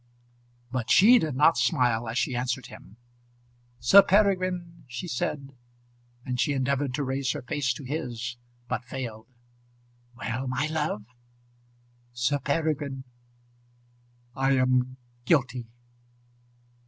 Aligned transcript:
But 0.71 0.89
she 0.89 1.19
did 1.19 1.35
not 1.35 1.59
smile 1.59 2.09
as 2.09 2.17
she 2.17 2.35
answered 2.35 2.65
him. 2.65 2.97
"Sir 3.77 4.01
Peregrine," 4.01 4.83
she 4.87 5.07
said; 5.07 5.51
and 6.25 6.39
she 6.39 6.53
endeavoured 6.53 6.95
to 6.95 7.03
raise 7.03 7.33
her 7.33 7.43
face 7.43 7.71
to 7.73 7.83
his 7.83 8.35
but 8.67 8.83
failed. 8.83 9.27
"Well, 10.15 10.47
my 10.47 10.65
love." 10.65 11.05
"Sir 12.13 12.39
Peregrine, 12.39 13.03
I 14.35 14.53
am 14.53 14.97
guilty." 15.25 15.67